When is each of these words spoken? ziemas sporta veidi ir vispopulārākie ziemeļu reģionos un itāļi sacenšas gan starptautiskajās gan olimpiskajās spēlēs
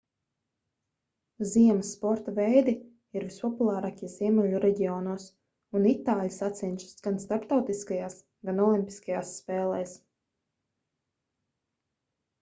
ziemas 1.49 1.89
sporta 1.95 2.31
veidi 2.39 2.73
ir 3.19 3.25
vispopulārākie 3.27 4.09
ziemeļu 4.13 4.63
reģionos 4.63 5.27
un 5.81 5.85
itāļi 5.93 6.33
sacenšas 6.39 6.97
gan 7.09 7.21
starptautiskajās 7.27 8.19
gan 8.49 8.63
olimpiskajās 8.69 9.35
spēlēs 9.43 9.97